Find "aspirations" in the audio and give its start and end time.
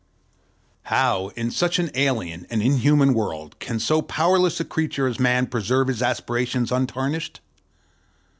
6.01-6.71